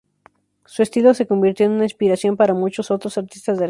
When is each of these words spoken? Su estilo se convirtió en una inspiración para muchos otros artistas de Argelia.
Su 0.65 0.81
estilo 0.81 1.13
se 1.13 1.27
convirtió 1.27 1.67
en 1.67 1.73
una 1.73 1.83
inspiración 1.83 2.35
para 2.35 2.55
muchos 2.55 2.89
otros 2.89 3.19
artistas 3.19 3.45
de 3.45 3.51
Argelia. 3.51 3.59